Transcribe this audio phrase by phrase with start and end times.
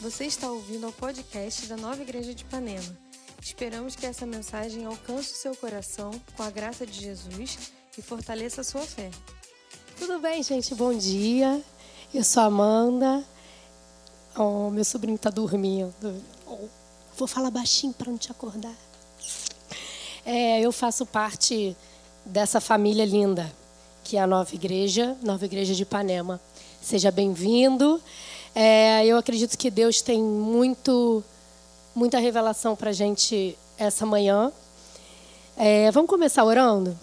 [0.00, 2.96] Você está ouvindo ao podcast da Nova Igreja de Ipanema.
[3.40, 8.60] Esperamos que essa mensagem alcance o seu coração com a graça de Jesus e fortaleça
[8.60, 9.10] a sua fé.
[9.98, 10.74] Tudo bem, gente?
[10.74, 11.62] Bom dia.
[12.12, 13.24] Eu sou a Amanda.
[14.36, 16.22] Oh, meu sobrinho está dormindo.
[16.46, 16.68] Oh,
[17.16, 18.74] vou falar baixinho para não te acordar.
[20.26, 21.74] É, eu faço parte
[22.22, 23.50] dessa família linda,
[24.04, 26.38] que é a Nova Igreja, Nova Igreja de Ipanema.
[26.82, 28.00] Seja bem-vindo.
[28.58, 31.22] É, eu acredito que Deus tem muito,
[31.94, 34.50] muita revelação para a gente essa manhã.
[35.58, 36.98] É, vamos começar orando?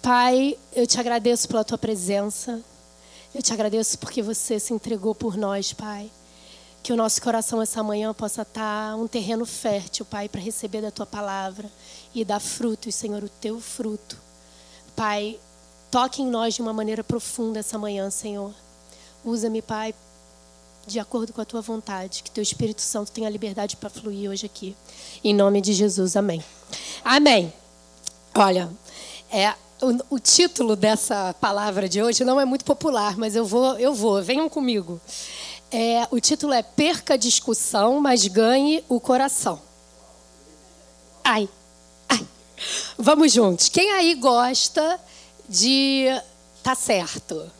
[0.00, 2.62] Pai, eu te agradeço pela tua presença.
[3.34, 6.08] Eu te agradeço porque você se entregou por nós, Pai.
[6.84, 10.92] Que o nosso coração essa manhã possa estar um terreno fértil, Pai, para receber da
[10.92, 11.68] tua palavra
[12.14, 14.16] e dar frutos, Senhor, o teu fruto.
[14.94, 15.36] Pai,
[15.90, 18.54] toque em nós de uma maneira profunda essa manhã, Senhor.
[19.24, 19.92] Usa-me, Pai,
[20.86, 22.22] de acordo com a tua vontade.
[22.22, 24.76] Que teu Espírito Santo tenha liberdade para fluir hoje aqui.
[25.22, 26.42] Em nome de Jesus, amém.
[27.04, 27.52] Amém.
[28.34, 28.70] Olha,
[29.30, 33.78] é, o, o, título dessa palavra de hoje não é muito popular, mas eu vou,
[33.78, 35.00] eu vou, venham comigo.
[35.70, 39.60] É, o título é Perca a discussão, mas ganhe o coração.
[41.22, 41.48] Ai,
[42.08, 42.26] ai.
[42.98, 43.68] Vamos juntos.
[43.68, 45.00] Quem aí gosta
[45.48, 46.08] de
[46.64, 47.50] tá certo?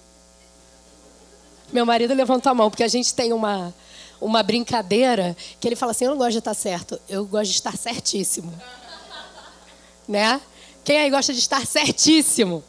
[1.74, 3.74] Meu marido levantou a mão, porque a gente tem uma,
[4.20, 7.56] uma brincadeira que ele fala assim: Eu não gosto de estar certo, eu gosto de
[7.56, 8.54] estar certíssimo.
[10.06, 10.40] né?
[10.84, 12.62] Quem aí gosta de estar certíssimo?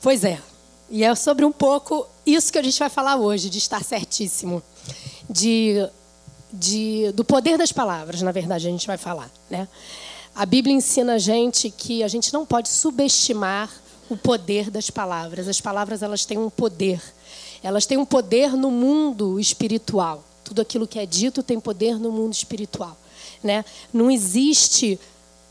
[0.00, 0.40] Pois é.
[0.88, 4.62] E é sobre um pouco isso que a gente vai falar hoje, de estar certíssimo.
[5.28, 5.86] De,
[6.50, 9.30] de, do poder das palavras, na verdade, a gente vai falar.
[9.50, 9.68] Né?
[10.34, 13.70] A Bíblia ensina a gente que a gente não pode subestimar
[14.08, 15.46] o poder das palavras.
[15.46, 17.02] As palavras elas têm um poder.
[17.62, 20.24] Elas têm um poder no mundo espiritual.
[20.44, 22.96] Tudo aquilo que é dito tem poder no mundo espiritual.
[23.42, 23.64] Né?
[23.92, 24.98] Não existe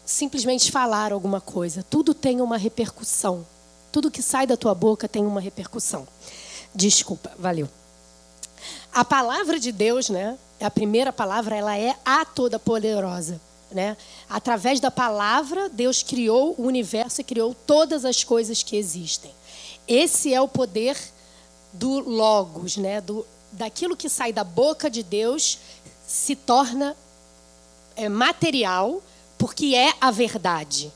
[0.05, 1.83] simplesmente falar alguma coisa.
[1.83, 3.45] Tudo tem uma repercussão.
[3.91, 6.07] Tudo que sai da tua boca tem uma repercussão.
[6.73, 7.67] Desculpa, valeu.
[8.93, 10.37] A palavra de Deus, né?
[10.59, 13.39] A primeira palavra, ela é a toda poderosa,
[13.71, 13.95] né?
[14.29, 19.31] Através da palavra, Deus criou o universo e criou todas as coisas que existem.
[19.87, 20.97] Esse é o poder
[21.77, 23.01] do logos, né?
[23.01, 25.59] Do, daquilo que sai da boca de Deus
[26.05, 26.95] se torna
[27.95, 29.01] é, material,
[29.38, 30.91] porque é a verdade,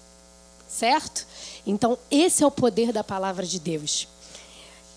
[0.67, 1.27] certo?
[1.65, 4.07] Então esse é o poder da palavra de Deus.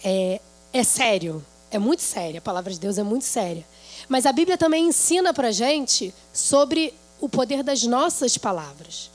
[0.03, 0.41] É,
[0.73, 2.39] é sério, é muito sério.
[2.39, 3.67] A palavra de Deus é muito séria.
[4.09, 9.14] Mas a Bíblia também ensina para gente sobre o poder das nossas palavras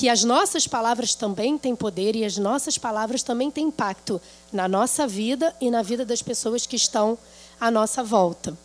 [0.00, 4.18] que as nossas palavras também têm poder e as nossas palavras também têm impacto
[4.50, 7.18] na nossa vida e na vida das pessoas que estão
[7.60, 8.56] à nossa volta.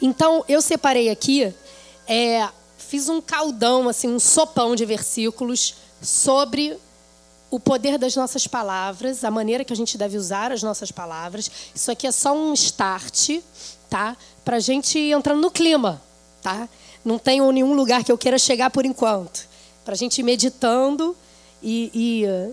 [0.00, 1.52] Então, eu separei aqui,
[2.08, 6.78] é, fiz um caldão, assim, um sopão de versículos sobre
[7.50, 11.50] o poder das nossas palavras, a maneira que a gente deve usar as nossas palavras.
[11.74, 13.42] Isso aqui é só um start,
[13.90, 14.16] tá?
[14.46, 16.00] Para a gente entrando no clima,
[16.40, 16.66] tá?
[17.04, 19.49] Não tenho nenhum lugar que eu queira chegar por enquanto
[19.90, 21.16] para a gente ir meditando
[21.60, 21.90] e,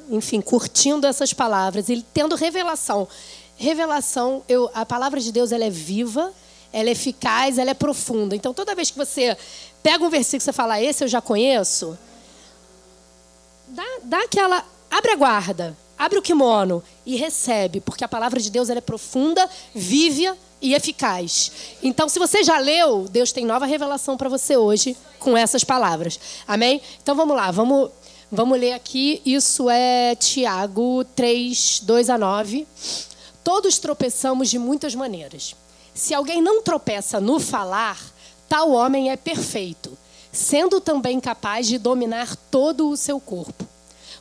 [0.09, 3.07] e, enfim, curtindo essas palavras e tendo revelação.
[3.55, 6.33] Revelação, eu, a palavra de Deus ela é viva,
[6.73, 8.35] ela é eficaz, ela é profunda.
[8.35, 9.37] Então, toda vez que você
[9.83, 11.95] pega um versículo e você fala, esse eu já conheço,
[13.67, 14.65] dá, dá aquela.
[14.89, 18.81] Abre a guarda, abre o kimono e recebe, porque a palavra de Deus ela é
[18.81, 20.27] profunda, vive
[20.61, 21.51] e eficaz.
[21.83, 26.19] Então, se você já leu, Deus tem nova revelação para você hoje com essas palavras.
[26.47, 26.81] Amém?
[27.01, 27.91] Então vamos lá, vamos,
[28.31, 29.21] vamos ler aqui.
[29.25, 32.67] Isso é Tiago 3, 2 a 9.
[33.43, 35.55] Todos tropeçamos de muitas maneiras.
[35.93, 37.99] Se alguém não tropeça no falar,
[38.47, 39.97] tal homem é perfeito,
[40.31, 43.67] sendo também capaz de dominar todo o seu corpo.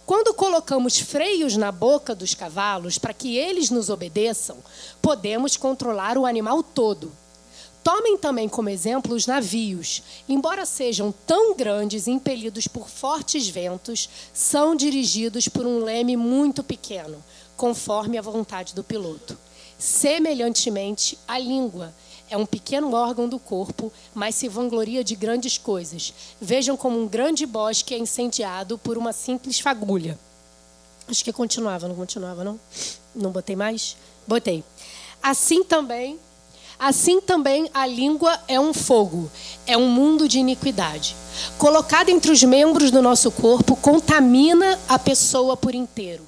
[0.06, 4.56] Quando colocamos freios na boca dos cavalos para que eles nos obedeçam,
[5.02, 7.10] podemos controlar o animal todo.
[7.82, 10.04] Tomem também como exemplo os navios.
[10.28, 16.62] Embora sejam tão grandes e impelidos por fortes ventos, são dirigidos por um leme muito
[16.62, 17.22] pequeno,
[17.56, 19.36] conforme a vontade do piloto.
[19.76, 21.92] Semelhantemente, a língua
[22.28, 26.12] é um pequeno órgão do corpo, mas se vangloria de grandes coisas.
[26.40, 30.18] Vejam como um grande bosque é incendiado por uma simples fagulha.
[31.08, 32.58] Acho que continuava, não continuava, não?
[33.14, 33.96] Não botei mais?
[34.26, 34.64] Botei.
[35.22, 36.18] Assim também,
[36.78, 39.30] assim também a língua é um fogo,
[39.66, 41.14] é um mundo de iniquidade.
[41.58, 46.24] Colocada entre os membros do nosso corpo, contamina a pessoa por inteiro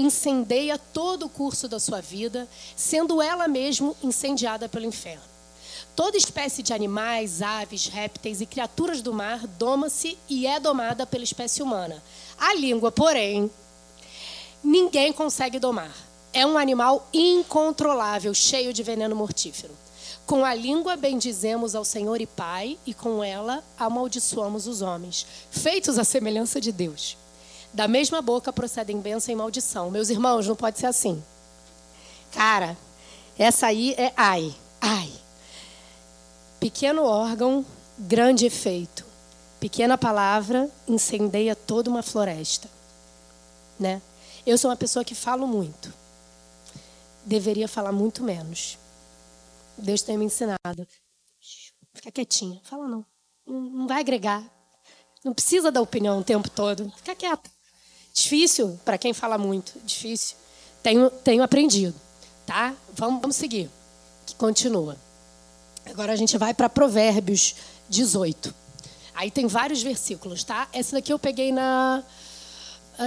[0.00, 5.29] incendeia todo o curso da sua vida, sendo ela mesmo incendiada pelo inferno.
[5.94, 11.24] Toda espécie de animais, aves, répteis e criaturas do mar doma-se e é domada pela
[11.24, 12.02] espécie humana.
[12.38, 13.50] A língua, porém,
[14.62, 15.94] ninguém consegue domar.
[16.32, 19.74] É um animal incontrolável, cheio de veneno mortífero.
[20.24, 25.98] Com a língua bendizemos ao Senhor e Pai, e com ela amaldiçoamos os homens, feitos
[25.98, 27.16] à semelhança de Deus.
[27.72, 29.90] Da mesma boca procedem bênção e maldição.
[29.90, 31.22] Meus irmãos, não pode ser assim.
[32.32, 32.76] Cara,
[33.36, 34.54] essa aí é ai.
[36.72, 37.66] Pequeno órgão,
[37.98, 39.04] grande efeito.
[39.58, 42.70] Pequena palavra incendeia toda uma floresta.
[43.76, 44.00] Né?
[44.46, 45.92] Eu sou uma pessoa que falo muito.
[47.26, 48.78] Deveria falar muito menos.
[49.76, 50.86] Deus tem me ensinado.
[51.92, 53.04] Fica quietinha, fala não.
[53.44, 54.40] Não vai agregar.
[55.24, 56.88] Não precisa dar opinião o tempo todo.
[56.98, 57.50] Fica quieta.
[58.14, 59.76] Difícil para quem fala muito.
[59.80, 60.36] Difícil.
[60.84, 62.00] Tenho, tenho aprendido.
[62.46, 62.72] Tá?
[62.92, 63.68] Vamos, vamos seguir.
[64.24, 64.96] Que continua.
[65.86, 67.54] Agora a gente vai para Provérbios
[67.88, 68.54] 18.
[69.14, 70.68] Aí tem vários versículos, tá?
[70.72, 72.02] Essa daqui eu peguei na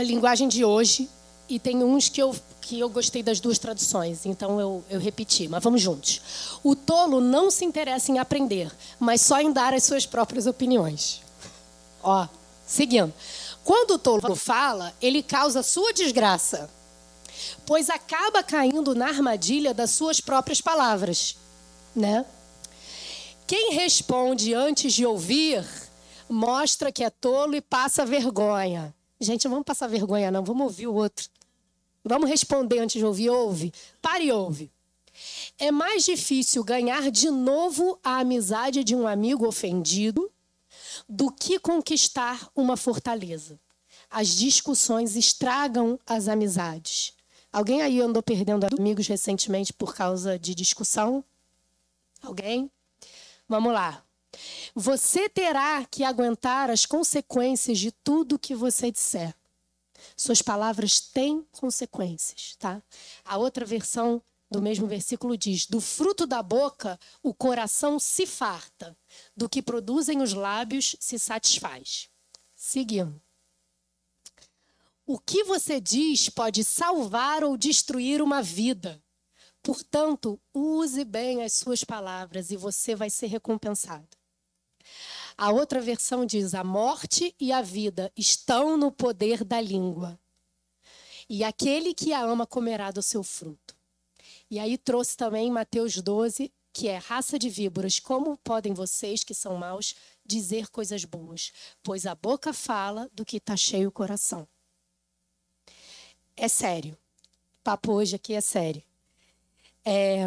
[0.02, 1.10] linguagem de hoje
[1.48, 5.48] e tem uns que eu, que eu gostei das duas traduções, então eu, eu repeti,
[5.48, 6.22] mas vamos juntos.
[6.64, 11.22] O tolo não se interessa em aprender, mas só em dar as suas próprias opiniões.
[12.02, 12.28] Ó,
[12.66, 13.14] seguindo.
[13.64, 16.70] Quando o tolo fala, ele causa sua desgraça,
[17.66, 21.36] pois acaba caindo na armadilha das suas próprias palavras,
[21.96, 22.26] né?
[23.56, 25.64] Quem responde antes de ouvir
[26.28, 28.92] mostra que é tolo e passa vergonha.
[29.22, 31.30] Gente, não vamos passar vergonha, não, vamos ouvir o outro.
[32.04, 33.30] Vamos responder antes de ouvir.
[33.30, 33.72] Ouve.
[34.02, 34.72] Pare e ouve.
[35.60, 40.32] É mais difícil ganhar de novo a amizade de um amigo ofendido
[41.08, 43.60] do que conquistar uma fortaleza.
[44.10, 47.14] As discussões estragam as amizades.
[47.52, 51.24] Alguém aí andou perdendo amigos recentemente por causa de discussão?
[52.20, 52.72] Alguém?
[53.48, 54.04] Vamos lá.
[54.74, 59.36] Você terá que aguentar as consequências de tudo que você disser.
[60.18, 62.82] Suas palavras têm consequências, tá?
[63.24, 68.96] A outra versão do mesmo versículo diz: Do fruto da boca o coração se farta,
[69.36, 72.10] do que produzem os lábios se satisfaz.
[72.56, 73.22] Seguindo.
[75.06, 79.03] O que você diz pode salvar ou destruir uma vida.
[79.64, 84.18] Portanto, use bem as suas palavras e você vai ser recompensado.
[85.38, 90.20] A outra versão diz: a morte e a vida estão no poder da língua.
[91.30, 93.74] E aquele que a ama comerá do seu fruto.
[94.52, 99.34] E aí trouxe também Mateus 12, que é raça de víboras, como podem vocês que
[99.34, 99.96] são maus
[100.26, 101.54] dizer coisas boas?
[101.82, 104.46] Pois a boca fala do que está cheio o coração.
[106.36, 106.98] É sério.
[107.60, 108.84] O papo hoje aqui é sério.
[109.86, 110.26] É,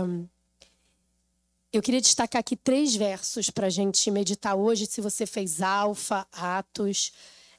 [1.73, 4.87] eu queria destacar aqui três versos para a gente meditar hoje.
[4.87, 7.13] Se você fez Alfa, Atos,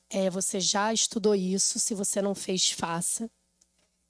[0.10, 1.80] é, você já estudou isso.
[1.80, 3.30] Se você não fez, faça.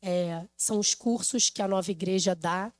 [0.02, 2.72] É, são os cursos que a nova igreja dá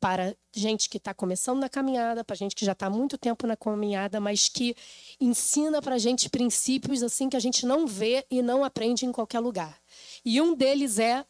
[0.00, 3.46] para gente que está começando na caminhada, para gente que já está há muito tempo
[3.46, 4.74] na caminhada, mas que
[5.20, 9.12] ensina para a gente princípios assim que a gente não vê e não aprende em
[9.12, 9.80] qualquer lugar.
[10.24, 11.24] E um deles é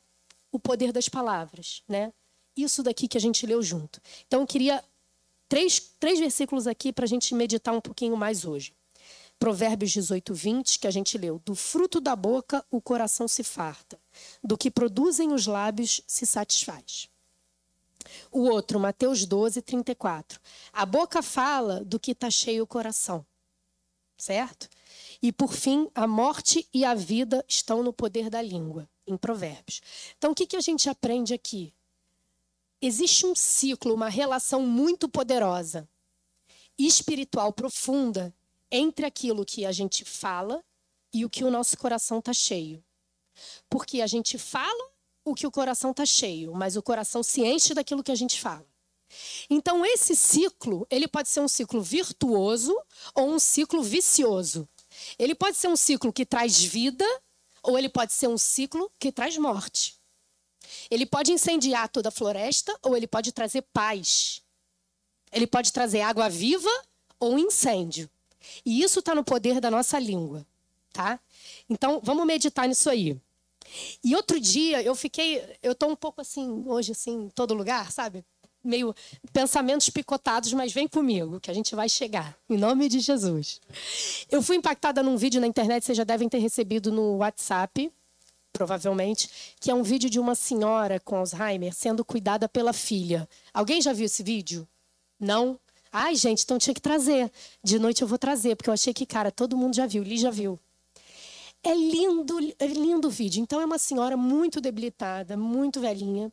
[0.51, 2.13] o poder das palavras, né?
[2.57, 4.01] Isso daqui que a gente leu junto.
[4.27, 4.85] Então, eu queria
[5.49, 8.75] três, três versículos aqui para a gente meditar um pouquinho mais hoje.
[9.39, 11.41] Provérbios 18, 20, que a gente leu.
[11.45, 13.99] Do fruto da boca o coração se farta,
[14.43, 17.09] do que produzem os lábios se satisfaz.
[18.31, 20.41] O outro, Mateus 12, 34.
[20.73, 23.27] A boca fala do que está cheio o coração.
[24.17, 24.69] Certo?
[25.21, 29.81] E por fim, a morte e a vida estão no poder da língua, em Provérbios.
[30.17, 31.75] Então, o que, que a gente aprende aqui?
[32.83, 35.89] Existe um ciclo, uma relação muito poderosa,
[36.77, 38.35] espiritual profunda,
[38.71, 40.63] entre aquilo que a gente fala
[41.15, 42.83] e o que o nosso coração está cheio.
[43.71, 44.91] Porque a gente fala
[45.25, 48.41] o que o coração está cheio, mas o coração se enche daquilo que a gente
[48.41, 48.67] fala.
[49.49, 52.75] Então esse ciclo, ele pode ser um ciclo virtuoso
[53.15, 54.69] ou um ciclo vicioso.
[55.19, 57.05] Ele pode ser um ciclo que traz vida
[57.63, 60.02] ou ele pode ser um ciclo que traz morte.
[60.91, 64.43] Ele pode incendiar toda a floresta ou ele pode trazer paz.
[65.33, 66.71] Ele pode trazer água viva
[67.19, 68.09] ou incêndio.
[68.65, 70.45] E isso está no poder da nossa língua,
[70.93, 71.19] tá?
[71.69, 73.17] Então, vamos meditar nisso aí.
[74.05, 77.91] E outro dia eu fiquei, eu tô um pouco assim, hoje assim, em todo lugar,
[77.91, 78.25] sabe?
[78.63, 78.95] Meio
[79.33, 82.37] pensamentos picotados, mas vem comigo, que a gente vai chegar.
[82.49, 83.61] Em nome de Jesus.
[84.31, 87.91] Eu fui impactada num vídeo na internet, vocês já devem ter recebido no WhatsApp,
[88.53, 93.29] provavelmente, que é um vídeo de uma senhora com Alzheimer sendo cuidada pela filha.
[93.53, 94.69] Alguém já viu esse vídeo?
[95.19, 95.59] Não?
[95.91, 97.31] Ai, gente, então tinha que trazer.
[97.63, 100.17] De noite eu vou trazer, porque eu achei que, cara, todo mundo já viu, Li
[100.17, 100.59] já viu.
[101.63, 103.41] É lindo, é lindo o vídeo.
[103.41, 106.33] Então é uma senhora muito debilitada, muito velhinha,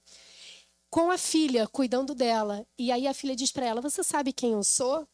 [0.89, 2.65] com a filha cuidando dela.
[2.77, 5.07] E aí a filha diz para ela: "Você sabe quem eu sou?"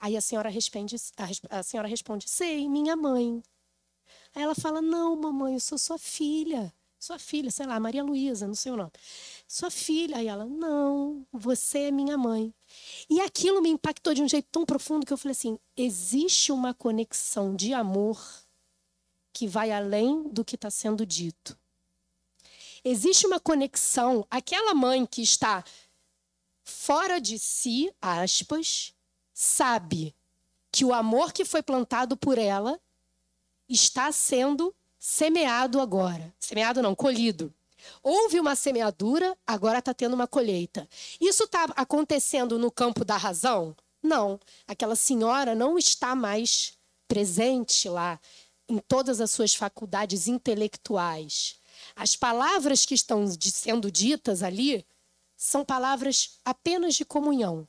[0.00, 3.42] Aí a senhora responde, a, a senhora responde: "Sei, minha mãe."
[4.34, 6.72] Aí ela fala: "Não, mamãe, eu sou sua filha."
[7.04, 8.90] Sua filha, sei lá, Maria Luísa, não sei o nome.
[9.46, 10.16] Sua filha.
[10.16, 12.50] Aí ela, não, você é minha mãe.
[13.10, 16.72] E aquilo me impactou de um jeito tão profundo que eu falei assim: existe uma
[16.72, 18.18] conexão de amor
[19.34, 21.58] que vai além do que está sendo dito.
[22.82, 25.62] Existe uma conexão, aquela mãe que está
[26.62, 28.94] fora de si, aspas,
[29.32, 30.14] sabe
[30.72, 32.80] que o amor que foi plantado por ela
[33.68, 36.34] está sendo semeado agora.
[36.38, 37.52] Semeado não, colhido.
[38.02, 40.88] Houve uma semeadura, agora está tendo uma colheita.
[41.20, 43.76] Isso está acontecendo no campo da razão?
[44.02, 44.40] Não.
[44.66, 48.18] Aquela senhora não está mais presente lá
[48.68, 51.56] em todas as suas faculdades intelectuais.
[51.94, 54.86] As palavras que estão sendo ditas ali
[55.36, 57.68] são palavras apenas de comunhão.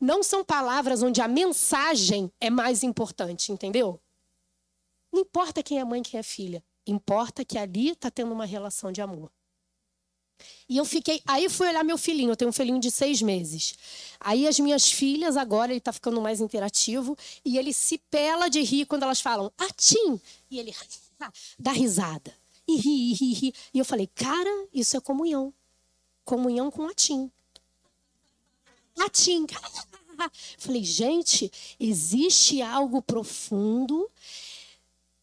[0.00, 4.00] Não são palavras onde a mensagem é mais importante, entendeu?
[5.12, 6.62] Não importa quem é mãe, quem é filha.
[6.86, 9.30] Importa que ali está tendo uma relação de amor.
[10.68, 11.20] E eu fiquei.
[11.26, 13.74] Aí fui olhar meu filhinho, eu tenho um filhinho de seis meses.
[14.18, 18.60] Aí as minhas filhas, agora ele está ficando mais interativo, e ele se pela de
[18.62, 20.20] rir quando elas falam atim!
[20.50, 20.74] E ele
[21.58, 22.34] dá risada.
[22.66, 23.54] E ri, ri, ri.
[23.74, 25.52] E eu falei, cara, isso é comunhão.
[26.24, 27.30] Comunhão com atim.
[28.98, 29.46] Atim.
[30.58, 31.50] Falei, gente,
[31.80, 34.08] existe algo profundo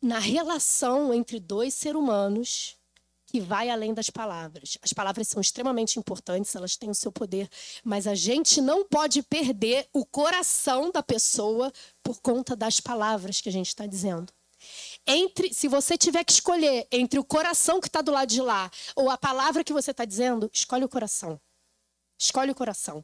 [0.07, 2.77] na relação entre dois seres humanos
[3.25, 4.77] que vai além das palavras.
[4.81, 7.49] As palavras são extremamente importantes, elas têm o seu poder,
[7.83, 13.49] mas a gente não pode perder o coração da pessoa por conta das palavras que
[13.49, 14.31] a gente está dizendo.
[15.05, 18.71] Entre, se você tiver que escolher entre o coração que está do lado de lá
[18.95, 21.37] ou a palavra que você está dizendo, escolhe o coração.
[22.17, 23.03] Escolhe o coração.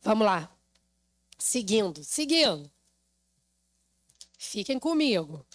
[0.00, 0.50] Vamos lá.
[1.38, 2.70] Seguindo, seguindo.
[4.38, 5.45] Fiquem comigo.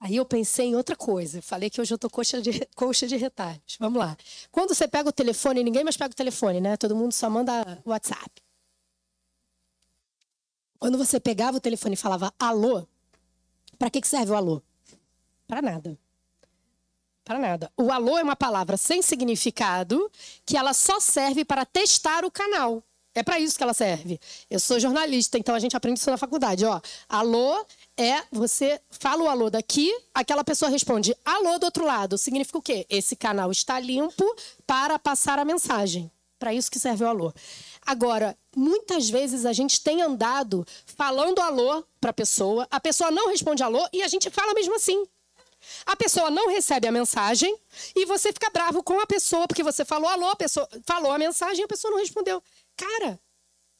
[0.00, 1.42] Aí eu pensei em outra coisa.
[1.42, 3.76] Falei que hoje eu tô coxa de, coxa de retalhos.
[3.78, 4.16] Vamos lá.
[4.50, 6.76] Quando você pega o telefone, ninguém mais pega o telefone, né?
[6.76, 8.42] Todo mundo só manda WhatsApp.
[10.78, 12.86] Quando você pegava o telefone e falava alô,
[13.78, 14.62] para que, que serve o alô?
[15.46, 15.98] Para nada.
[17.22, 17.70] Para nada.
[17.76, 20.10] O alô é uma palavra sem significado
[20.46, 22.82] que ela só serve para testar o canal.
[23.20, 24.18] É para isso que ela serve.
[24.48, 26.64] Eu sou jornalista, então a gente aprende isso na faculdade.
[26.64, 32.16] Ó, alô é você fala o alô daqui, aquela pessoa responde alô do outro lado.
[32.16, 32.86] Significa o quê?
[32.88, 34.24] Esse canal está limpo
[34.66, 36.10] para passar a mensagem.
[36.38, 37.30] Para isso que serve o alô.
[37.84, 43.28] Agora, muitas vezes a gente tem andado falando alô para a pessoa, a pessoa não
[43.28, 45.06] responde alô e a gente fala mesmo assim.
[45.84, 47.54] A pessoa não recebe a mensagem
[47.94, 51.18] e você fica bravo com a pessoa porque você falou alô, a pessoa falou a
[51.18, 52.42] mensagem e a pessoa não respondeu.
[52.80, 53.20] Cara,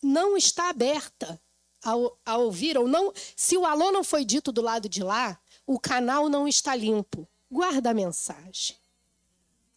[0.03, 1.41] não está aberta
[1.83, 3.15] a, ouvir ou não.
[3.35, 7.27] Se o alô não foi dito do lado de lá, o canal não está limpo.
[7.51, 8.77] Guarda a mensagem.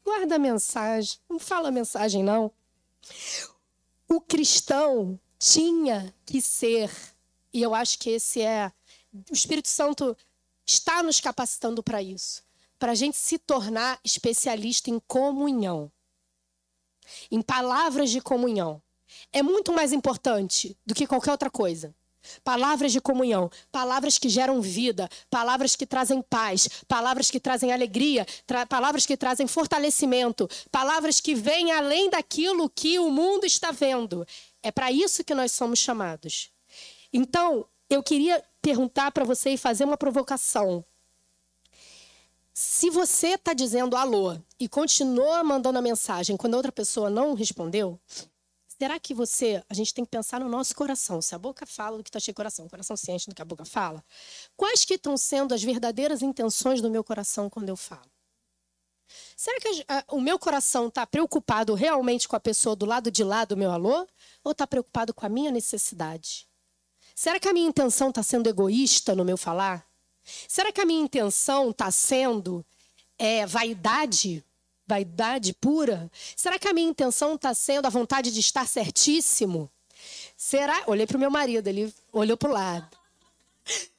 [0.03, 1.19] Guarda a mensagem.
[1.29, 2.51] Não fala a mensagem, não.
[4.09, 6.91] O cristão tinha que ser,
[7.53, 8.73] e eu acho que esse é.
[9.31, 10.17] O Espírito Santo
[10.65, 12.43] está nos capacitando para isso
[12.83, 15.89] para a gente se tornar especialista em comunhão,
[17.31, 18.82] em palavras de comunhão
[19.32, 21.93] é muito mais importante do que qualquer outra coisa.
[22.43, 28.25] Palavras de comunhão, palavras que geram vida, palavras que trazem paz, palavras que trazem alegria,
[28.48, 34.25] tra palavras que trazem fortalecimento, palavras que vêm além daquilo que o mundo está vendo.
[34.62, 36.50] É para isso que nós somos chamados.
[37.12, 40.84] Então, eu queria perguntar para você e fazer uma provocação.
[42.53, 48.00] Se você está dizendo alô e continua mandando a mensagem quando outra pessoa não respondeu,
[48.77, 51.21] Será que você, a gente tem que pensar no nosso coração.
[51.21, 53.35] Se a boca fala do que está cheio de coração, o coração se enche do
[53.35, 54.03] que a boca fala.
[54.57, 58.11] Quais que estão sendo as verdadeiras intenções do meu coração quando eu falo?
[59.37, 63.23] Será que a, o meu coração está preocupado realmente com a pessoa do lado de
[63.23, 64.07] lá do meu alô?
[64.43, 66.47] Ou está preocupado com a minha necessidade?
[67.15, 69.85] Será que a minha intenção está sendo egoísta no meu falar?
[70.47, 72.65] Será que a minha intenção está sendo
[73.17, 74.43] é, vaidade?
[74.93, 76.12] Vaidade pura?
[76.35, 79.69] Será que a minha intenção está sendo a vontade de estar certíssimo?
[80.38, 80.83] Será?
[80.88, 82.97] Olhei para o meu marido, ele olhou para o lado.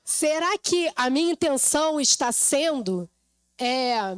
[0.05, 3.09] Será que a minha intenção está sendo
[3.59, 4.17] é,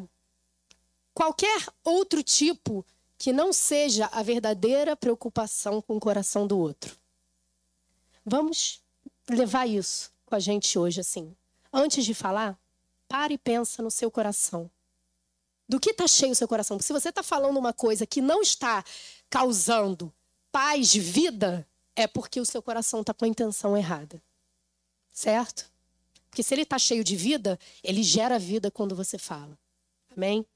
[1.14, 2.84] qualquer outro tipo
[3.16, 6.94] que não seja a verdadeira preocupação com o coração do outro.
[8.24, 8.82] Vamos
[9.28, 11.34] levar isso com a gente hoje assim.
[11.72, 12.58] Antes de falar,
[13.08, 14.70] pare e pensa no seu coração.
[15.68, 16.76] Do que está cheio o seu coração?
[16.76, 18.84] Porque se você está falando uma coisa que não está
[19.28, 20.12] causando
[20.52, 24.22] paz, vida, é porque o seu coração está com a intenção errada.
[25.12, 25.70] Certo?
[26.30, 29.58] Porque se ele está cheio de vida, ele gera vida quando você fala.
[30.14, 30.46] Amém?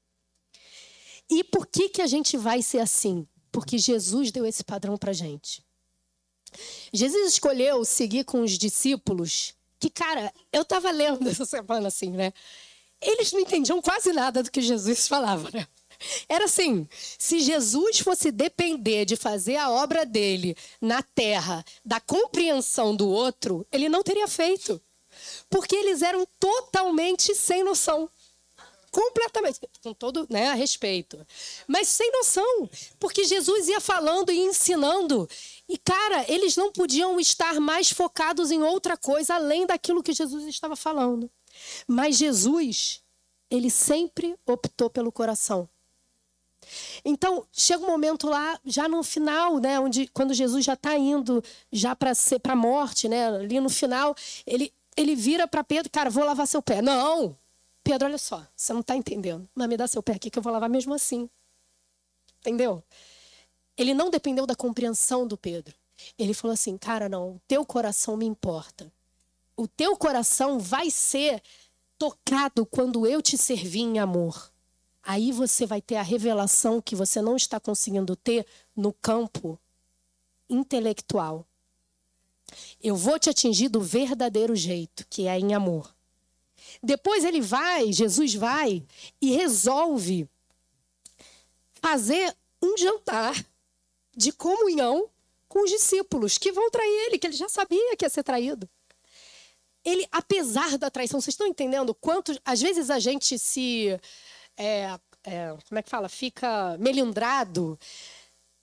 [1.29, 3.27] E por que, que a gente vai ser assim?
[3.51, 5.63] Porque Jesus deu esse padrão para gente.
[6.93, 12.33] Jesus escolheu seguir com os discípulos que, cara, eu estava lendo essa semana assim, né?
[13.01, 15.67] Eles não entendiam quase nada do que Jesus falava, né?
[16.27, 22.95] Era assim: se Jesus fosse depender de fazer a obra dele na terra, da compreensão
[22.95, 24.81] do outro, ele não teria feito.
[25.49, 28.09] Porque eles eram totalmente sem noção.
[28.91, 31.25] Completamente, com todo né, a respeito.
[31.65, 32.69] Mas sem noção.
[32.99, 35.29] Porque Jesus ia falando e ensinando.
[35.67, 40.45] E, cara, eles não podiam estar mais focados em outra coisa além daquilo que Jesus
[40.45, 41.31] estava falando.
[41.87, 43.01] Mas Jesus,
[43.49, 45.67] ele sempre optou pelo coração.
[47.03, 51.43] Então, chega um momento lá, já no final, né, onde quando Jesus já está indo
[51.71, 54.15] já para ser para a morte, né, ali no final,
[54.45, 56.81] ele ele vira para Pedro, cara, vou lavar seu pé.
[56.81, 57.37] Não,
[57.83, 59.49] Pedro, olha só, você não está entendendo.
[59.55, 61.29] Mas me dá seu pé aqui que eu vou lavar mesmo assim.
[62.39, 62.83] Entendeu?
[63.77, 65.73] Ele não dependeu da compreensão do Pedro.
[66.17, 68.91] Ele falou assim, cara, não, o teu coração me importa.
[69.61, 71.39] O teu coração vai ser
[71.95, 74.51] tocado quando eu te servir em amor.
[75.03, 78.43] Aí você vai ter a revelação que você não está conseguindo ter
[78.75, 79.59] no campo
[80.49, 81.45] intelectual.
[82.81, 85.95] Eu vou te atingir do verdadeiro jeito, que é em amor.
[86.81, 88.83] Depois ele vai, Jesus vai
[89.21, 90.27] e resolve
[91.73, 93.45] fazer um jantar
[94.17, 95.07] de comunhão
[95.47, 98.67] com os discípulos que vão trair ele, que ele já sabia que ia ser traído.
[99.83, 103.99] Ele, apesar da traição, vocês estão entendendo quanto, às vezes a gente se,
[104.55, 107.79] é, é, como é que fala, fica melindrado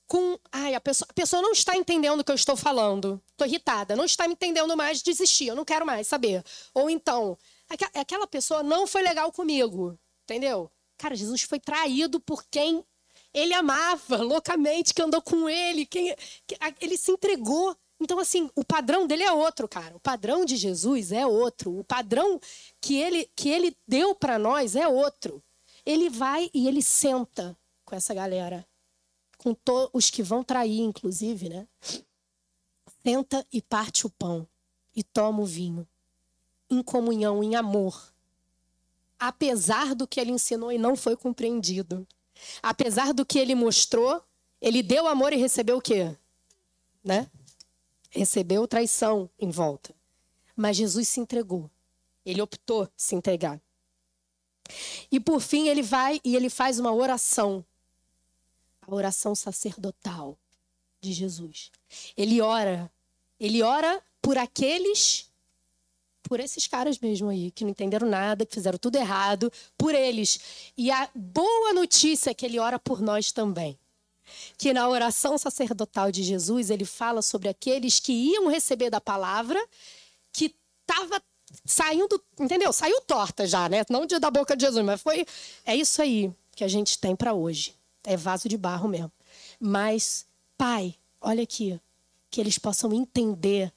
[0.07, 3.47] com, ai, a pessoa, a pessoa não está entendendo o que eu estou falando, estou
[3.47, 6.43] irritada, não está me entendendo mais, desisti, eu não quero mais saber.
[6.73, 7.37] Ou então,
[7.95, 10.71] aquela pessoa não foi legal comigo, entendeu?
[10.97, 12.85] Cara, Jesus foi traído por quem
[13.35, 16.15] ele amava loucamente, que andou com ele, quem
[16.81, 17.77] ele se entregou.
[18.01, 19.97] Então, assim, o padrão dele é outro, cara.
[19.97, 21.79] O padrão de Jesus é outro.
[21.79, 22.41] O padrão
[22.81, 25.43] que ele, que ele deu para nós é outro.
[25.85, 28.67] Ele vai e ele senta com essa galera,
[29.39, 29.57] com
[29.93, 31.67] os que vão trair, inclusive, né?
[33.03, 34.47] Senta e parte o pão
[34.95, 35.87] e toma o vinho
[36.71, 38.13] em comunhão, em amor.
[39.19, 42.07] Apesar do que ele ensinou e não foi compreendido.
[42.63, 44.23] Apesar do que ele mostrou,
[44.61, 46.17] ele deu amor e recebeu o quê?
[47.03, 47.29] Né?
[48.09, 49.95] Recebeu traição em volta.
[50.57, 51.71] Mas Jesus se entregou.
[52.25, 53.61] Ele optou se entregar.
[55.11, 57.65] E por fim ele vai e ele faz uma oração.
[58.87, 60.39] A oração sacerdotal
[61.01, 61.71] de Jesus.
[62.17, 62.91] Ele ora.
[63.39, 65.29] Ele ora por aqueles
[66.29, 70.71] por esses caras mesmo aí, que não entenderam nada, que fizeram tudo errado, por eles.
[70.77, 73.79] E a boa notícia é que ele ora por nós também.
[74.57, 79.59] Que na oração sacerdotal de Jesus, ele fala sobre aqueles que iam receber da palavra,
[80.33, 81.23] que estava
[81.65, 82.73] saindo, entendeu?
[82.73, 83.85] Saiu torta já, né?
[83.89, 85.27] Não da boca de Jesus, mas foi.
[85.65, 87.75] É isso aí que a gente tem para hoje.
[88.05, 89.13] É vaso de barro mesmo.
[89.61, 91.81] Mas, Pai, olha aqui,
[92.31, 93.73] que eles possam entender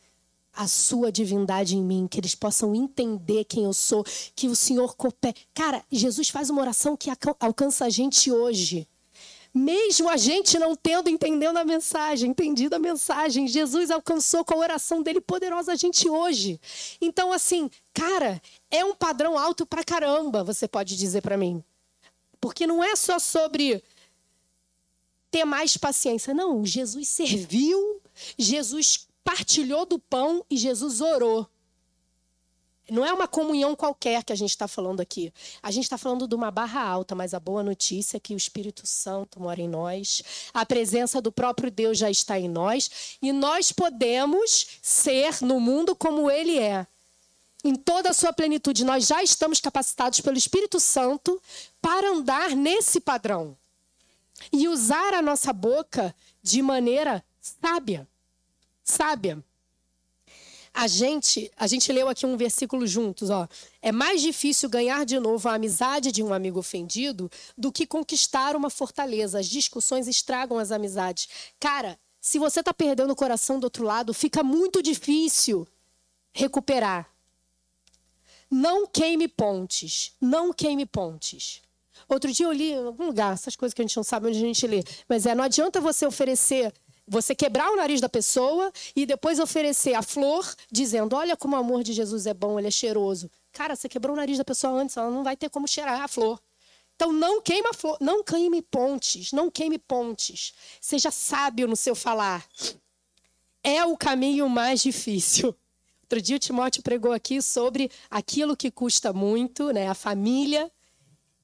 [0.53, 4.03] a sua divindade em mim, que eles possam entender quem eu sou,
[4.35, 5.35] que o Senhor coopere.
[5.53, 7.09] Cara, Jesus faz uma oração que
[7.39, 8.87] alcança a gente hoje.
[9.53, 14.57] Mesmo a gente não tendo entendendo a mensagem, entendido a mensagem, Jesus alcançou com a
[14.57, 16.59] oração dele poderosa a gente hoje.
[17.01, 21.61] Então, assim, cara, é um padrão alto pra caramba, você pode dizer para mim.
[22.39, 23.83] Porque não é só sobre
[25.29, 26.33] ter mais paciência.
[26.33, 28.01] Não, Jesus serviu,
[28.37, 31.47] Jesus partilhou do pão e Jesus orou.
[32.91, 35.33] Não é uma comunhão qualquer que a gente está falando aqui.
[35.63, 38.37] A gente está falando de uma barra alta, mas a boa notícia é que o
[38.37, 40.21] Espírito Santo mora em nós,
[40.53, 45.95] a presença do próprio Deus já está em nós, e nós podemos ser no mundo
[45.95, 46.85] como Ele é.
[47.63, 51.41] Em toda a sua plenitude, nós já estamos capacitados pelo Espírito Santo
[51.81, 53.55] para andar nesse padrão
[54.51, 58.07] e usar a nossa boca de maneira sábia
[58.83, 59.43] sábia.
[60.73, 63.47] A gente, a gente leu aqui um versículo juntos, ó.
[63.81, 68.55] É mais difícil ganhar de novo a amizade de um amigo ofendido do que conquistar
[68.55, 69.39] uma fortaleza.
[69.39, 71.27] As discussões estragam as amizades.
[71.59, 75.67] Cara, se você tá perdendo o coração do outro lado, fica muito difícil
[76.31, 77.09] recuperar.
[78.49, 80.13] Não queime pontes.
[80.21, 81.61] Não queime pontes.
[82.07, 84.37] Outro dia eu li em algum lugar, essas coisas que a gente não sabe onde
[84.37, 84.83] a gente lê.
[85.07, 86.73] Mas é, não adianta você oferecer
[87.11, 91.59] você quebrar o nariz da pessoa e depois oferecer a flor, dizendo: Olha como o
[91.59, 93.29] amor de Jesus é bom, ele é cheiroso.
[93.51, 96.07] Cara, você quebrou o nariz da pessoa antes, ela não vai ter como cheirar a
[96.07, 96.41] flor.
[96.95, 100.53] Então não queima flor, não queime pontes, não queime pontes.
[100.79, 102.47] Seja sábio no seu falar.
[103.61, 105.53] É o caminho mais difícil.
[106.03, 109.89] Outro dia o Timóteo pregou aqui sobre aquilo que custa muito, né?
[109.89, 110.71] A família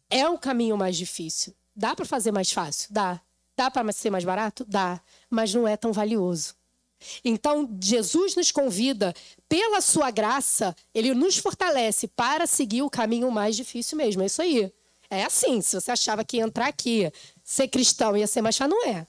[0.09, 1.53] é o caminho mais difícil.
[1.75, 2.87] Dá para fazer mais fácil?
[2.91, 3.21] Dá.
[3.57, 4.63] Dá para ser mais barato?
[4.63, 6.55] Dá, mas não é tão valioso.
[7.25, 9.13] Então, Jesus nos convida,
[9.49, 14.21] pela sua graça, ele nos fortalece para seguir o caminho mais difícil mesmo.
[14.21, 14.71] É isso aí.
[15.09, 15.59] É assim.
[15.61, 17.11] Se você achava que entrar aqui,
[17.43, 19.07] ser cristão ia ser mais não é.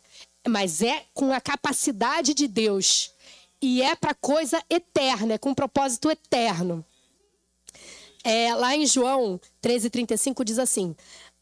[0.49, 3.13] Mas é com a capacidade de Deus.
[3.61, 6.85] E é para coisa eterna, é com um propósito eterno.
[8.25, 10.95] É, lá em João 13,35 diz assim: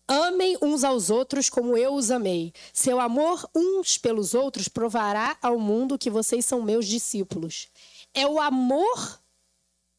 [0.08, 2.52] Amem uns aos outros como eu os amei.
[2.72, 7.68] Seu amor uns pelos outros provará ao mundo que vocês são meus discípulos.
[8.14, 9.20] É o amor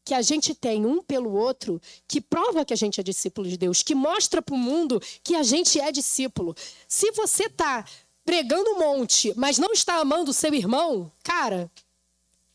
[0.04, 3.58] que a gente tem um pelo outro que prova que a gente é discípulo de
[3.58, 6.56] Deus, que mostra para o mundo que a gente é discípulo.
[6.88, 7.84] Se você está
[8.24, 11.70] pregando um monte, mas não está amando o seu irmão, cara,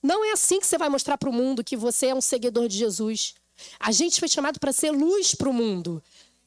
[0.01, 2.67] não é assim que você vai mostrar para o mundo que você é um seguidor
[2.67, 3.35] de Jesus.
[3.79, 6.03] A gente foi chamado para ser luz para o mundo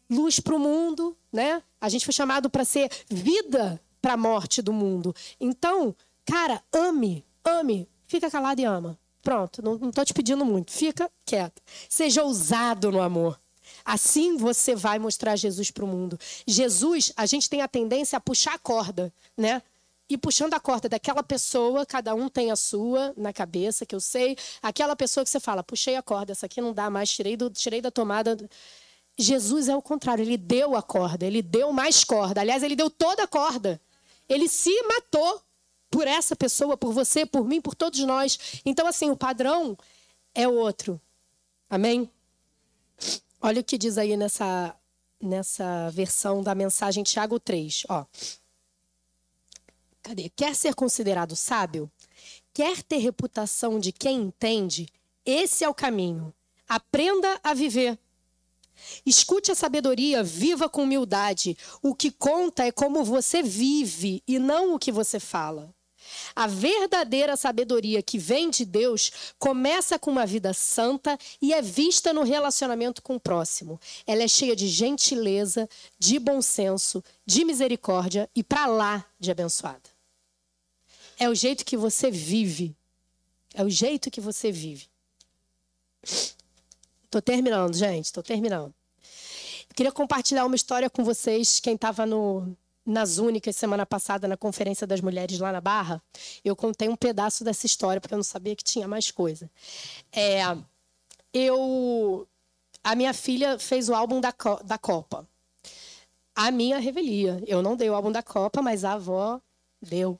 [0.09, 1.63] luz para o mundo, né?
[1.81, 5.15] A gente foi chamado para ser vida para a morte do mundo.
[5.41, 8.99] Então, cara, ame, ame, fica calado e ama.
[9.23, 11.61] Pronto, não estou te pedindo muito, fica quieto.
[11.89, 13.39] Seja ousado no amor.
[13.85, 16.19] Assim você vai mostrar Jesus para o mundo.
[16.47, 19.63] Jesus, a gente tem a tendência a puxar a corda, né?
[20.09, 24.01] E puxando a corda daquela pessoa, cada um tem a sua na cabeça, que eu
[24.01, 24.37] sei.
[24.63, 27.51] Aquela pessoa que você fala, puxei a corda, essa aqui não dá mais, tirei, do,
[27.51, 28.37] tirei da tomada.
[29.19, 32.41] Jesus é o contrário, ele deu a corda, ele deu mais corda.
[32.41, 33.81] Aliás, ele deu toda a corda.
[34.29, 35.43] Ele se matou
[35.91, 38.61] por essa pessoa, por você, por mim, por todos nós.
[38.65, 39.77] Então, assim, o padrão
[40.35, 41.01] é outro.
[41.71, 42.11] Amém?
[43.41, 44.75] Olha o que diz aí nessa,
[45.21, 47.85] nessa versão da mensagem Tiago 3.
[47.89, 48.05] Ó.
[50.03, 50.29] Cadê?
[50.29, 51.91] Quer ser considerado sábio?
[52.53, 54.89] Quer ter reputação de quem entende?
[55.25, 56.35] Esse é o caminho.
[56.69, 57.99] Aprenda a viver
[59.05, 61.57] Escute a sabedoria, viva com humildade.
[61.83, 65.75] O que conta é como você vive e não o que você fala.
[66.35, 72.13] A verdadeira sabedoria que vem de Deus começa com uma vida santa e é vista
[72.13, 73.81] no relacionamento com o próximo.
[74.07, 79.91] Ela é cheia de gentileza, de bom senso, de misericórdia e para lá de abençoada.
[81.19, 82.77] É o jeito que você vive.
[83.55, 84.87] É o jeito que você vive.
[87.07, 88.75] Estou terminando, gente, estou terminando.
[89.75, 91.61] Queria compartilhar uma história com vocês.
[91.61, 92.05] Quem estava
[92.85, 96.03] nas Únicas semana passada na Conferência das Mulheres lá na Barra,
[96.45, 99.51] eu contei um pedaço dessa história, porque eu não sabia que tinha mais coisa.
[100.13, 100.41] É,
[101.33, 102.27] eu,
[102.83, 105.29] a minha filha fez o álbum da, da Copa.
[106.35, 107.43] A minha revelia.
[107.47, 109.41] Eu não dei o álbum da Copa, mas a avó
[109.81, 110.19] deu.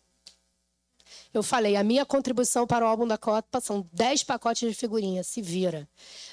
[1.33, 5.27] Eu falei, a minha contribuição para o álbum da Copa são 10 pacotes de figurinhas,
[5.27, 5.89] se vira.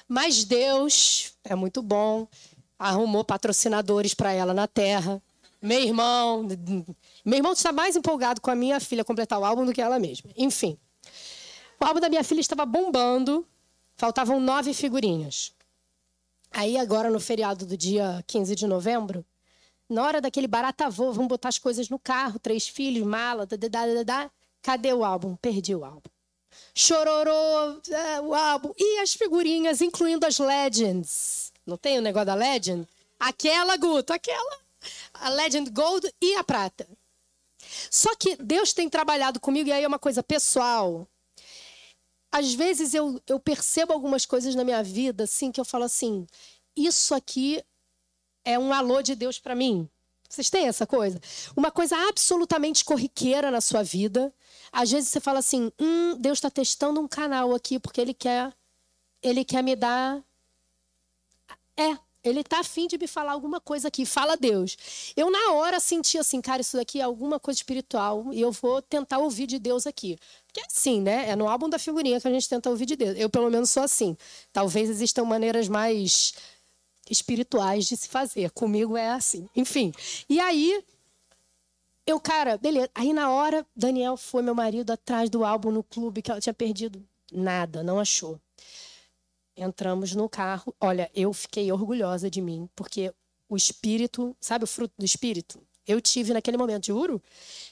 [0.08, 2.26] Mas Deus é muito bom,
[2.78, 5.22] arrumou patrocinadores para ela na terra.
[5.60, 6.46] Meu irmão,
[7.24, 9.98] meu irmão está mais empolgado com a minha filha completar o álbum do que ela
[9.98, 10.30] mesma.
[10.36, 10.78] Enfim,
[11.80, 13.46] o álbum da minha filha estava bombando,
[13.96, 15.52] faltavam nove figurinhas.
[16.50, 19.24] Aí agora no feriado do dia 15 de novembro,
[19.88, 23.56] na hora daquele barata voo, vamos botar as coisas no carro, três filhos, mala, da,
[23.56, 24.30] da, da, da,
[24.64, 25.36] Cadê o álbum?
[25.36, 26.08] Perdi o álbum.
[26.74, 28.72] Chororô, é, o álbum.
[28.78, 31.52] E as figurinhas, incluindo as Legends.
[31.66, 32.88] Não tem o negócio da Legend?
[33.20, 34.58] Aquela, Guto, aquela.
[35.12, 36.88] A Legend Gold e a prata.
[37.90, 41.06] Só que Deus tem trabalhado comigo, e aí é uma coisa pessoal.
[42.32, 46.26] Às vezes eu, eu percebo algumas coisas na minha vida, assim, que eu falo assim:
[46.74, 47.62] isso aqui
[48.46, 49.86] é um alô de Deus para mim.
[50.34, 51.20] Vocês têm essa coisa?
[51.56, 54.32] Uma coisa absolutamente corriqueira na sua vida.
[54.72, 58.52] Às vezes você fala assim: hum, Deus está testando um canal aqui porque Ele quer,
[59.22, 60.22] Ele quer me dar.
[61.76, 64.04] É, Ele tá afim de me falar alguma coisa aqui.
[64.04, 64.76] Fala Deus.
[65.16, 68.82] Eu, na hora, senti assim, cara, isso daqui é alguma coisa espiritual e eu vou
[68.82, 70.16] tentar ouvir de Deus aqui.
[70.46, 71.30] Porque é assim, né?
[71.30, 73.16] É no álbum da figurinha que a gente tenta ouvir de Deus.
[73.18, 74.16] Eu, pelo menos, sou assim.
[74.52, 76.34] Talvez existam maneiras mais
[77.10, 78.50] espirituais de se fazer.
[78.50, 79.48] Comigo é assim.
[79.54, 79.92] Enfim.
[80.28, 80.84] E aí,
[82.06, 82.90] eu, cara, beleza.
[82.94, 86.54] Aí, na hora, Daniel foi, meu marido, atrás do álbum no clube que ela tinha
[86.54, 87.02] perdido.
[87.32, 88.38] Nada, não achou.
[89.56, 90.74] Entramos no carro.
[90.80, 93.12] Olha, eu fiquei orgulhosa de mim, porque
[93.48, 95.60] o espírito, sabe o fruto do espírito?
[95.86, 97.22] Eu tive naquele momento, juro.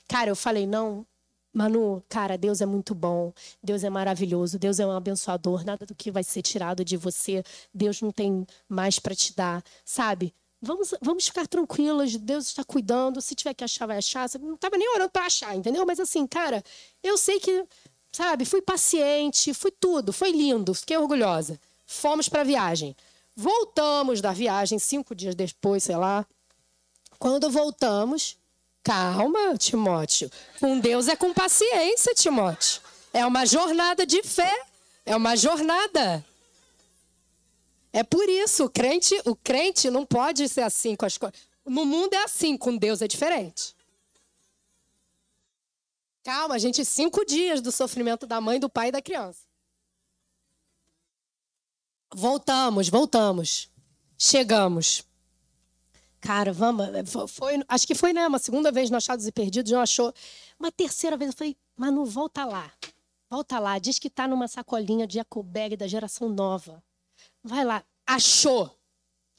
[0.08, 1.06] Cara, eu falei, não,
[1.52, 5.94] Manu, cara, Deus é muito bom, Deus é maravilhoso, Deus é um abençoador, nada do
[5.94, 10.34] que vai ser tirado de você, Deus não tem mais para te dar, sabe?
[10.64, 14.28] Vamos, vamos ficar tranquilas, Deus está cuidando, se tiver que achar, vai achar.
[14.40, 15.84] Não estava nem orando para achar, entendeu?
[15.84, 16.62] Mas assim, cara,
[17.02, 17.66] eu sei que,
[18.12, 21.58] sabe, fui paciente, fui tudo, foi lindo, fiquei orgulhosa.
[21.84, 22.96] Fomos para a viagem.
[23.34, 26.24] Voltamos da viagem cinco dias depois, sei lá.
[27.18, 28.36] Quando voltamos,
[28.82, 30.30] calma, Timóteo.
[30.60, 32.80] Com Deus é com paciência, Timóteo.
[33.12, 34.66] É uma jornada de fé.
[35.04, 36.24] É uma jornada.
[37.92, 41.38] É por isso, o crente, o crente não pode ser assim com as coisas.
[41.64, 43.74] No mundo é assim, com Deus é diferente.
[46.24, 49.40] Calma, gente, cinco dias do sofrimento da mãe, do pai e da criança.
[52.14, 53.68] Voltamos, voltamos.
[54.16, 55.04] Chegamos.
[56.22, 56.86] Cara, vamos.
[57.32, 58.26] Foi, acho que foi, né?
[58.28, 60.14] Uma segunda vez no Achados e Perdidos, não achou.
[60.58, 62.70] Uma terceira vez eu falei, Manu, volta lá.
[63.28, 63.76] Volta lá.
[63.80, 66.80] Diz que tá numa sacolinha de Ecobag da geração nova.
[67.42, 67.82] Vai lá.
[68.06, 68.70] Achou.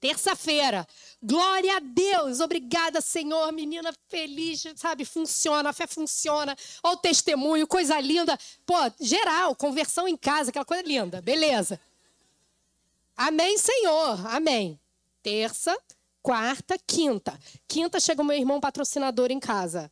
[0.01, 0.85] Terça-feira.
[1.21, 2.41] Glória a Deus.
[2.41, 3.49] Obrigada, Senhor.
[3.53, 5.05] Menina feliz, sabe?
[5.05, 6.53] Funciona, a fé funciona.
[6.83, 8.37] Olha o testemunho, coisa linda.
[8.65, 11.21] Pô, geral, conversão em casa, aquela coisa linda.
[11.21, 11.79] Beleza.
[13.15, 14.27] Amém, Senhor.
[14.27, 14.77] Amém.
[15.21, 15.77] Terça,
[16.23, 17.37] quarta, quinta.
[17.67, 19.91] Quinta chega o meu irmão patrocinador em casa.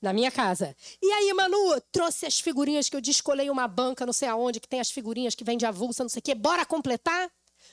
[0.00, 0.74] Na minha casa.
[1.02, 4.68] E aí, Manu, trouxe as figurinhas que eu descolei uma banca, não sei aonde, que
[4.68, 6.34] tem as figurinhas que vende avulsa, não sei o quê.
[6.34, 7.30] Bora completar?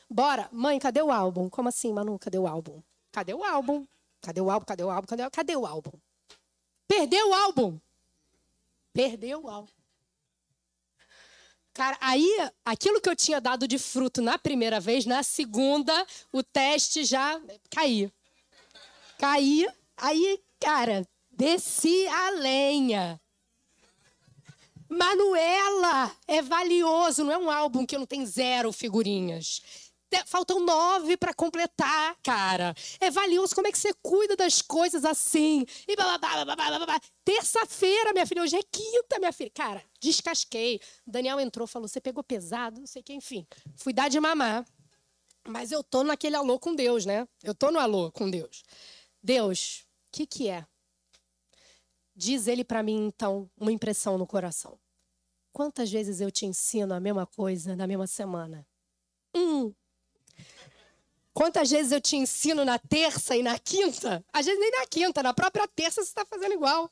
[0.10, 0.50] Bora.
[0.52, 1.50] Mãe, cadê o álbum?
[1.50, 2.20] Como assim, Manu?
[2.20, 2.82] Cadê o álbum?
[3.12, 3.86] Cadê o álbum?
[4.22, 4.66] Cadê o álbum?
[4.66, 5.08] Cadê o álbum?
[5.08, 5.92] Cadê o, Cadê o álbum?
[6.88, 7.80] Perdeu o álbum.
[8.94, 9.83] Perdeu o álbum.
[11.74, 12.30] Cara, aí,
[12.64, 17.42] aquilo que eu tinha dado de fruto na primeira vez, na segunda, o teste já
[17.72, 18.12] caiu.
[19.18, 23.20] Caí, aí, cara, desci a lenha.
[24.88, 29.62] Manuela é valioso, não é um álbum que não tem zero figurinhas.
[30.26, 32.74] Faltam nove para completar, cara.
[33.00, 33.56] É valioso.
[33.56, 35.66] Como é que você cuida das coisas assim?
[35.88, 38.44] E blá, blá, blá, blá, blá, Terça-feira, minha filha.
[38.44, 39.52] Hoje é quinta, minha filha.
[39.54, 40.80] Cara, descasquei.
[41.06, 43.46] Daniel entrou, falou: você pegou pesado, não sei o que, enfim.
[43.76, 44.66] Fui dar de mamar.
[45.48, 47.28] Mas eu tô naquele alô com Deus, né?
[47.44, 48.64] Eu tô no alô com Deus.
[49.22, 50.66] Deus, o que, que é?
[52.16, 54.80] Diz ele para mim, então, uma impressão no coração.
[55.52, 58.66] Quantas vezes eu te ensino a mesma coisa na mesma semana?
[59.36, 59.74] Hum,
[61.34, 64.24] Quantas vezes eu te ensino na terça e na quinta?
[64.32, 66.90] Às vezes nem na quinta, na própria terça você está fazendo igual.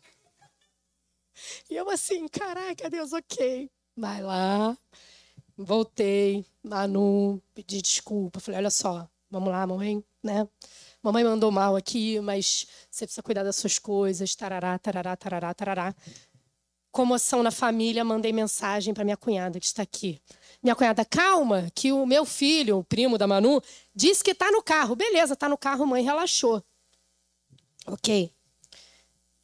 [1.69, 3.69] E eu assim, caraca, Deus, ok.
[3.95, 4.75] Vai lá.
[5.55, 8.39] Voltei, Manu, pedi desculpa.
[8.39, 10.47] Falei, olha só, vamos lá, mamãe, né?
[11.03, 15.95] Mamãe mandou mal aqui, mas você precisa cuidar das suas coisas, tarará, tarará, tarará, tarará.
[16.91, 20.19] Comoção na família, mandei mensagem para minha cunhada que está aqui.
[20.61, 23.61] Minha cunhada, calma, que o meu filho, o primo da Manu,
[23.95, 24.95] disse que está no carro.
[24.95, 26.63] Beleza, está no carro, mãe relaxou.
[27.87, 28.31] Ok.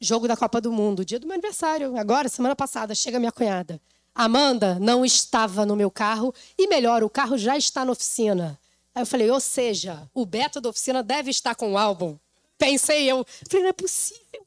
[0.00, 3.80] Jogo da Copa do Mundo, dia do meu aniversário, agora, semana passada, chega minha cunhada.
[4.14, 8.58] Amanda não estava no meu carro e melhor, o carro já está na oficina.
[8.94, 12.16] Aí eu falei, ou seja, o Beto da oficina deve estar com o álbum.
[12.56, 13.24] Pensei eu.
[13.48, 14.46] Falei, não é possível.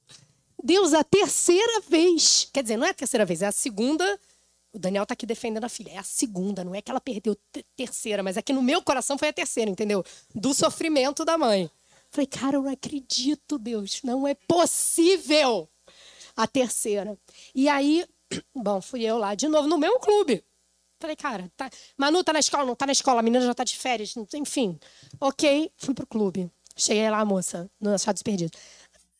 [0.63, 2.49] Deus, a terceira vez.
[2.51, 4.19] Quer dizer, não é a terceira vez, é a segunda
[4.73, 5.91] o Daniel tá aqui defendendo a filha.
[5.91, 8.81] É a segunda, não é que ela perdeu a terceira, mas é que no meu
[8.81, 10.03] coração foi a terceira, entendeu?
[10.34, 11.69] Do sofrimento da mãe.
[12.10, 14.01] Falei, cara, eu não acredito, Deus.
[14.03, 15.69] Não é possível.
[16.36, 17.17] A terceira.
[17.55, 18.05] E aí,
[18.55, 20.43] bom, fui eu lá de novo no meu clube.
[20.99, 21.69] Falei, cara, tá...
[21.97, 22.65] Manu tá na escola?
[22.65, 24.13] Não tá na escola, a menina já tá de férias.
[24.34, 24.79] Enfim.
[25.19, 26.49] Ok, fui pro clube.
[26.75, 28.57] Cheguei lá, moça, no Achados Perdidos.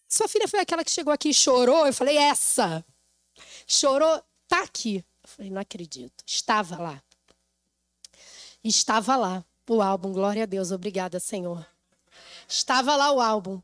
[0.08, 1.88] Sua filha foi aquela que chegou aqui e chorou?
[1.88, 2.86] Eu falei, essa.
[3.66, 5.04] Chorou, tá aqui.
[5.36, 6.24] Falei, não acredito.
[6.26, 7.04] Estava lá.
[8.64, 11.66] Estava lá o álbum, glória a Deus, obrigada, Senhor.
[12.48, 13.62] Estava lá o álbum.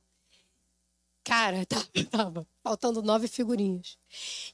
[1.24, 1.66] Cara,
[2.10, 3.98] tava, faltando nove figurinhas.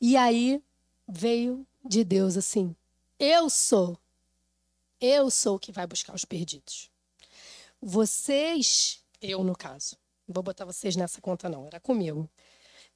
[0.01, 0.61] E aí
[1.07, 2.75] veio de Deus assim:
[3.19, 3.97] Eu sou,
[4.99, 6.89] eu sou o que vai buscar os perdidos.
[7.79, 9.95] vocês, eu no caso,
[10.27, 12.27] não vou botar vocês nessa conta não, era comigo.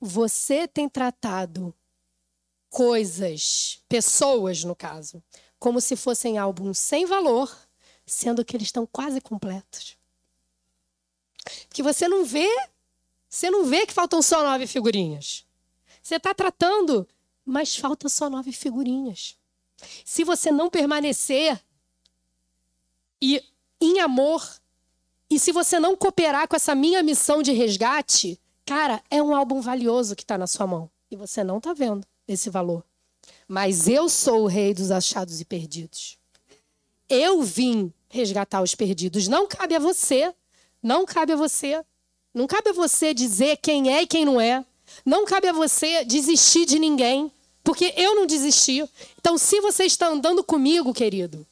[0.01, 1.73] Você tem tratado
[2.69, 5.23] coisas, pessoas no caso,
[5.59, 7.55] como se fossem álbuns sem valor,
[8.05, 9.97] sendo que eles estão quase completos.
[11.69, 12.49] Que você não vê,
[13.29, 15.45] você não vê que faltam só nove figurinhas.
[16.01, 17.07] Você está tratando,
[17.45, 19.37] mas falta só nove figurinhas.
[20.05, 21.61] Se você não permanecer
[23.21, 23.43] e
[23.79, 24.45] em amor,
[25.29, 29.61] e se você não cooperar com essa minha missão de resgate, cara, é um álbum
[29.61, 30.89] valioso que está na sua mão.
[31.09, 32.83] E você não está vendo esse valor.
[33.47, 36.17] Mas eu sou o rei dos achados e perdidos.
[37.09, 39.27] Eu vim resgatar os perdidos.
[39.27, 40.33] Não cabe a você.
[40.81, 41.83] Não cabe a você.
[42.33, 44.65] Não cabe a você dizer quem é e quem não é.
[45.05, 47.31] Não cabe a você desistir de ninguém.
[47.63, 48.87] Porque eu não desisti.
[49.17, 51.45] Então, se você está andando comigo, querido,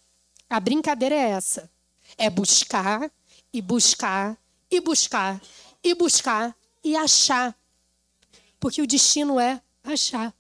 [0.50, 1.70] a brincadeira é essa:
[2.18, 3.12] é buscar
[3.52, 4.38] e buscar
[4.72, 5.42] e buscar
[5.84, 7.56] e buscar e achar.
[8.60, 10.34] Porque o destino é achar.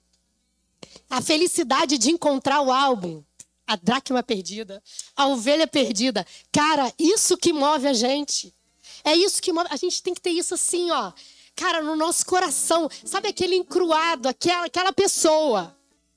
[1.15, 3.23] A felicidade de encontrar o álbum,
[3.65, 4.83] a dracma perdida,
[5.15, 6.27] a ovelha perdida.
[6.51, 8.53] Cara, isso que move a gente.
[9.01, 9.65] É isso que move.
[9.71, 11.13] A gente tem que ter isso assim, ó.
[11.55, 12.89] Cara, no nosso coração.
[13.05, 15.73] Sabe aquele encruado, aquela, aquela pessoa.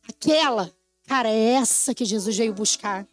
[0.09, 0.75] Aquela.
[1.07, 3.07] Cara, é essa que Jesus veio buscar.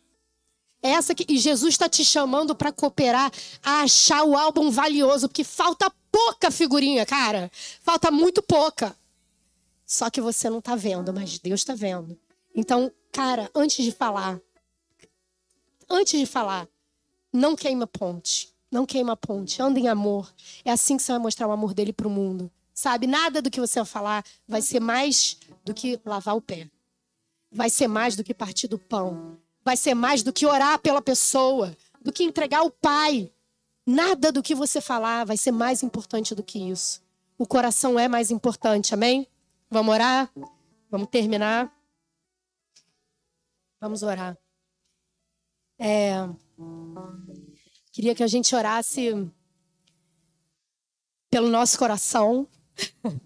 [0.81, 1.23] É essa que.
[1.29, 6.49] E Jesus está te chamando para cooperar a achar o álbum valioso, porque falta pouca
[6.49, 7.51] figurinha, cara.
[7.83, 8.97] Falta muito pouca.
[9.85, 12.17] Só que você não está vendo, mas Deus está vendo.
[12.55, 14.41] Então, cara, antes de falar,
[15.89, 16.67] antes de falar,
[17.31, 18.53] não queima ponte.
[18.71, 19.61] Não queima ponte.
[19.61, 20.33] Anda em amor.
[20.63, 22.51] É assim que você vai mostrar o amor dele para o mundo.
[22.73, 23.07] Sabe?
[23.07, 26.69] Nada do que você vai falar vai ser mais do que lavar o pé.
[27.51, 29.37] Vai ser mais do que partir do pão.
[29.63, 33.31] Vai ser mais do que orar pela pessoa, do que entregar o pai.
[33.85, 37.01] Nada do que você falar vai ser mais importante do que isso.
[37.37, 39.27] O coração é mais importante, amém?
[39.69, 40.31] Vamos orar?
[40.89, 41.73] Vamos terminar?
[43.81, 44.37] Vamos orar.
[45.77, 46.13] É,
[47.91, 49.29] queria que a gente orasse
[51.29, 52.47] pelo nosso coração.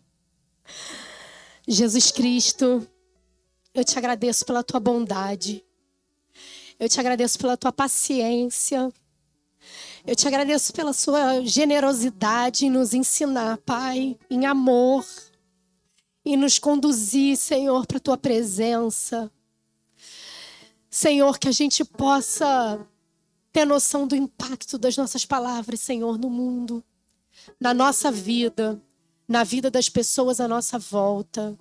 [1.67, 2.87] Jesus Cristo,
[3.73, 5.63] eu te agradeço pela tua bondade.
[6.79, 8.91] Eu te agradeço pela tua paciência.
[10.07, 15.05] Eu te agradeço pela sua generosidade em nos ensinar, Pai, em amor
[16.29, 19.31] e nos conduzir, Senhor, para a tua presença.
[20.87, 22.85] Senhor, que a gente possa
[23.51, 26.83] ter noção do impacto das nossas palavras, Senhor, no mundo,
[27.59, 28.79] na nossa vida,
[29.27, 31.57] na vida das pessoas à nossa volta.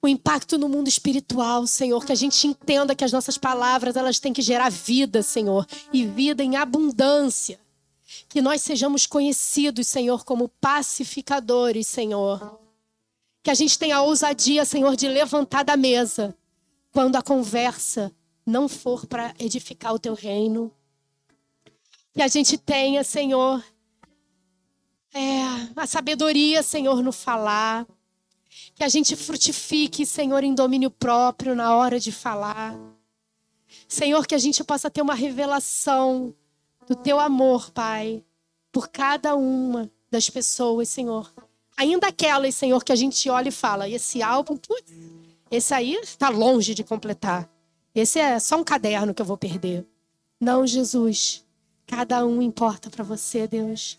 [0.00, 4.20] O impacto no mundo espiritual, Senhor, que a gente entenda que as nossas palavras, elas
[4.20, 7.58] têm que gerar vida, Senhor, e vida em abundância.
[8.28, 12.69] Que nós sejamos conhecidos, Senhor, como pacificadores, Senhor
[13.42, 16.36] que a gente tenha a ousadia, Senhor, de levantar da mesa
[16.92, 18.12] quando a conversa
[18.44, 20.72] não for para edificar o teu reino.
[22.12, 23.64] Que a gente tenha, Senhor,
[25.14, 25.42] é,
[25.76, 27.86] a sabedoria, Senhor, no falar.
[28.74, 32.76] Que a gente frutifique, Senhor, em domínio próprio na hora de falar.
[33.88, 36.34] Senhor, que a gente possa ter uma revelação
[36.86, 38.24] do teu amor, Pai,
[38.72, 41.32] por cada uma das pessoas, Senhor,
[41.76, 44.92] Ainda aquelas, Senhor, que a gente olha e fala, esse álbum, putz,
[45.50, 47.50] esse aí está longe de completar.
[47.94, 49.86] Esse é só um caderno que eu vou perder.
[50.40, 51.44] Não, Jesus.
[51.86, 53.98] Cada um importa para você, Deus.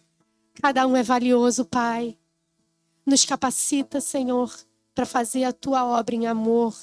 [0.62, 2.18] Cada um é valioso, Pai.
[3.06, 4.54] Nos capacita, Senhor,
[4.96, 6.76] para fazer a tua obra em amor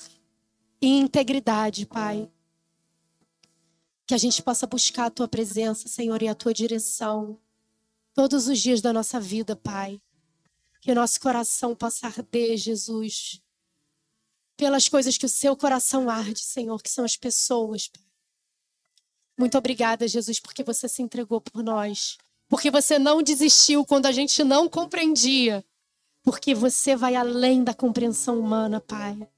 [0.83, 2.29] e integridade, Pai.
[4.07, 7.39] Que a gente possa buscar a tua presença, Senhor, e a tua direção
[8.15, 10.01] todos os dias da nossa vida, Pai.
[10.81, 13.41] Que o nosso coração possa arder, Jesus,
[14.59, 17.89] pelas coisas que o seu coração arde, Senhor, que são as pessoas.
[19.39, 22.19] Muito obrigada, Jesus, porque você se entregou por nós.
[22.49, 25.65] Porque você não desistiu quando a gente não compreendia.
[26.25, 29.29] Porque você vai além da compreensão humana, Pai.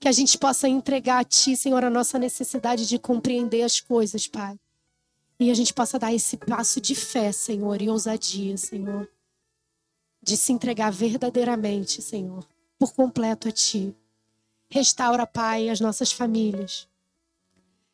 [0.00, 4.26] Que a gente possa entregar a Ti, Senhor, a nossa necessidade de compreender as coisas,
[4.26, 4.58] Pai.
[5.38, 9.08] E a gente possa dar esse passo de fé, Senhor, e ousadia, Senhor
[10.26, 12.44] de se entregar verdadeiramente, Senhor,
[12.76, 13.94] por completo a Ti.
[14.68, 16.88] Restaura, Pai, as nossas famílias.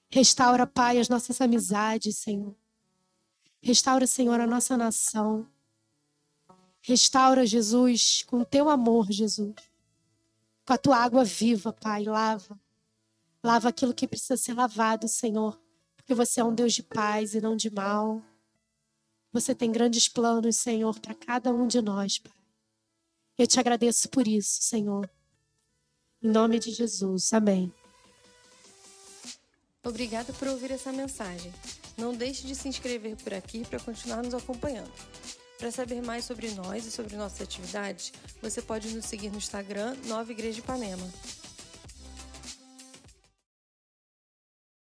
[0.09, 2.57] Restaura, Pai, as nossas amizades, Senhor.
[3.61, 5.47] Restaura, Senhor, a nossa nação.
[6.81, 9.55] Restaura, Jesus, com teu amor, Jesus.
[10.65, 12.59] Com a tua água viva, Pai, lava.
[13.45, 15.61] Lava aquilo que precisa ser lavado, Senhor.
[15.95, 18.23] Porque você é um Deus de paz e não de mal.
[19.33, 22.33] Você tem grandes planos, Senhor, para cada um de nós, Pai.
[23.39, 25.11] Eu te agradeço por isso, Senhor.
[26.23, 27.33] Em nome de Jesus.
[27.33, 27.73] Amém.
[29.83, 31.53] Obrigada por ouvir essa mensagem.
[31.97, 34.93] Não deixe de se inscrever por aqui para continuar nos acompanhando.
[35.59, 39.97] Para saber mais sobre nós e sobre nossas atividades, você pode nos seguir no Instagram
[40.07, 41.09] Nova Igreja de Ipanema.